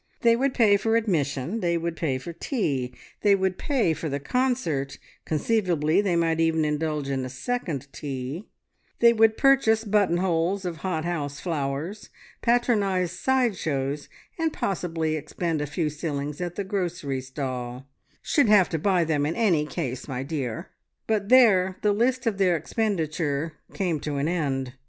They 0.21 0.35
would 0.35 0.55
pay 0.55 0.77
for 0.77 0.95
admission, 0.95 1.59
they 1.59 1.77
would 1.77 1.95
pay 1.95 2.17
for 2.17 2.33
tea, 2.33 2.91
they 3.21 3.35
would 3.35 3.59
pay 3.59 3.93
for 3.93 4.09
the 4.09 4.19
concert 4.19 4.97
conceivably 5.25 6.01
they 6.01 6.15
might 6.15 6.39
even 6.39 6.65
indulge 6.65 7.07
in 7.07 7.23
a 7.23 7.29
second 7.29 7.87
tea 7.93 8.47
they 8.99 9.13
would 9.13 9.37
purchase 9.37 9.83
buttonholes 9.83 10.65
of 10.65 10.77
hot 10.77 11.05
house 11.05 11.39
flowers, 11.39 12.09
patronise 12.41 13.11
side 13.11 13.55
shows, 13.55 14.09
and 14.39 14.51
possibly 14.51 15.15
expend 15.15 15.61
a 15.61 15.67
few 15.67 15.87
shillings 15.87 16.41
at 16.41 16.55
the 16.55 16.63
grocery 16.63 17.21
stall 17.21 17.87
("Should 18.23 18.49
have 18.49 18.69
to 18.69 18.79
buy 18.79 19.03
them 19.03 19.23
in 19.27 19.35
any 19.35 19.67
case, 19.67 20.07
my 20.07 20.23
dear!") 20.23 20.71
but 21.05 21.29
there 21.29 21.77
the 21.83 21.93
list 21.93 22.25
of 22.25 22.39
their 22.39 22.55
expenditure 22.57 23.53
came 23.75 23.99
to 23.99 24.15
an 24.15 24.27
end. 24.27 24.73